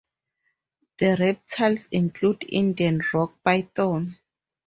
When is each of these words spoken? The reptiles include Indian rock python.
The 0.97 1.15
reptiles 1.19 1.85
include 1.91 2.45
Indian 2.49 3.03
rock 3.13 3.35
python. 3.43 4.17